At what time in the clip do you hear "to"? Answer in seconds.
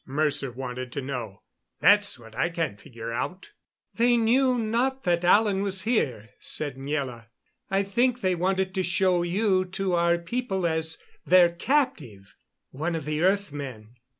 0.91-0.99, 8.73-8.81, 9.63-9.93